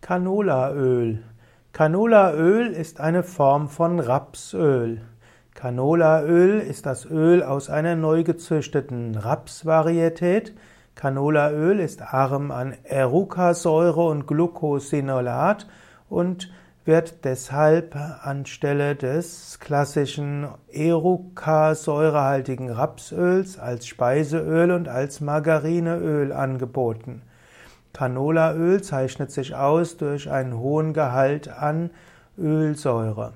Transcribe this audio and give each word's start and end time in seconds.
Canolaöl. 0.00 1.22
Canolaöl 1.72 2.68
ist 2.68 3.00
eine 3.00 3.22
Form 3.22 3.68
von 3.68 4.00
Rapsöl. 4.00 5.02
Canolaöl 5.54 6.60
ist 6.60 6.86
das 6.86 7.04
Öl 7.04 7.42
aus 7.42 7.68
einer 7.68 7.96
neu 7.96 8.24
gezüchteten 8.24 9.14
Rapsvarietät. 9.14 10.54
Canolaöl 10.94 11.80
ist 11.80 12.00
arm 12.02 12.50
an 12.50 12.74
Erucasäure 12.82 14.06
und 14.06 14.26
Glucosinolat 14.26 15.68
und 16.08 16.50
wird 16.86 17.26
deshalb 17.26 17.94
anstelle 17.94 18.96
des 18.96 19.58
klassischen 19.60 20.48
Erucasäurehaltigen 20.72 22.70
Rapsöls 22.70 23.58
als 23.58 23.86
Speiseöl 23.86 24.70
und 24.70 24.88
als 24.88 25.20
Margarineöl 25.20 26.32
angeboten. 26.32 27.20
Canolaöl 27.92 28.82
zeichnet 28.82 29.30
sich 29.30 29.54
aus 29.54 29.96
durch 29.96 30.30
einen 30.30 30.56
hohen 30.58 30.92
Gehalt 30.92 31.48
an 31.48 31.90
Ölsäure 32.38 33.32